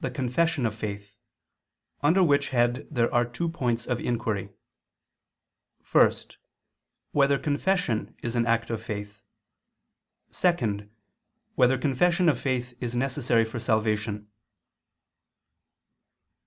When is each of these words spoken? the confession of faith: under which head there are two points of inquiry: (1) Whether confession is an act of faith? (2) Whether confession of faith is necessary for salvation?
the 0.00 0.10
confession 0.10 0.64
of 0.64 0.74
faith: 0.74 1.18
under 2.02 2.22
which 2.22 2.48
head 2.48 2.88
there 2.90 3.12
are 3.12 3.26
two 3.26 3.46
points 3.46 3.84
of 3.86 4.00
inquiry: 4.00 4.48
(1) 5.92 6.10
Whether 7.12 7.38
confession 7.38 8.14
is 8.22 8.36
an 8.36 8.46
act 8.46 8.70
of 8.70 8.82
faith? 8.82 9.20
(2) 10.32 10.88
Whether 11.56 11.76
confession 11.76 12.30
of 12.30 12.40
faith 12.40 12.72
is 12.80 12.94
necessary 12.96 13.44
for 13.44 13.60
salvation? 13.60 14.30